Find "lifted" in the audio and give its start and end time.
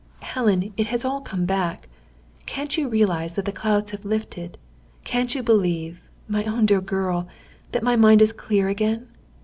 4.03-4.57